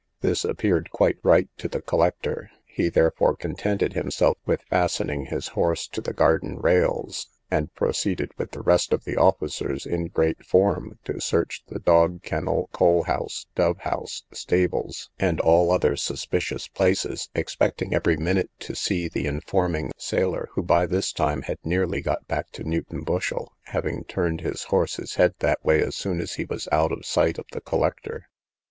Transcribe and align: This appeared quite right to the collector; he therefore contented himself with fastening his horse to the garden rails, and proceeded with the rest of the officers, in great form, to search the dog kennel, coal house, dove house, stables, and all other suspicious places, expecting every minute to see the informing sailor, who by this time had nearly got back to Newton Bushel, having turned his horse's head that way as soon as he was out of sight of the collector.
This 0.21 0.43
appeared 0.43 0.89
quite 0.89 1.17
right 1.21 1.47
to 1.59 1.67
the 1.67 1.79
collector; 1.83 2.49
he 2.65 2.89
therefore 2.89 3.35
contented 3.35 3.93
himself 3.93 4.39
with 4.47 4.63
fastening 4.63 5.25
his 5.27 5.49
horse 5.49 5.87
to 5.89 6.01
the 6.01 6.11
garden 6.11 6.57
rails, 6.57 7.27
and 7.51 7.71
proceeded 7.75 8.31
with 8.35 8.49
the 8.49 8.63
rest 8.63 8.93
of 8.93 9.03
the 9.03 9.15
officers, 9.15 9.85
in 9.85 10.07
great 10.07 10.43
form, 10.43 10.97
to 11.05 11.21
search 11.21 11.61
the 11.67 11.77
dog 11.77 12.23
kennel, 12.23 12.67
coal 12.73 13.03
house, 13.03 13.45
dove 13.53 13.77
house, 13.81 14.23
stables, 14.31 15.11
and 15.19 15.39
all 15.39 15.71
other 15.71 15.95
suspicious 15.95 16.67
places, 16.67 17.29
expecting 17.35 17.93
every 17.93 18.17
minute 18.17 18.49
to 18.57 18.73
see 18.73 19.07
the 19.07 19.27
informing 19.27 19.91
sailor, 19.99 20.49
who 20.53 20.63
by 20.63 20.87
this 20.87 21.13
time 21.13 21.43
had 21.43 21.59
nearly 21.63 22.01
got 22.01 22.25
back 22.27 22.49
to 22.49 22.63
Newton 22.63 23.03
Bushel, 23.03 23.53
having 23.65 24.03
turned 24.05 24.41
his 24.41 24.63
horse's 24.63 25.13
head 25.21 25.35
that 25.41 25.63
way 25.63 25.79
as 25.79 25.93
soon 25.95 26.19
as 26.19 26.33
he 26.33 26.45
was 26.45 26.67
out 26.71 26.91
of 26.91 27.05
sight 27.05 27.37
of 27.37 27.45
the 27.51 27.61
collector. 27.61 28.27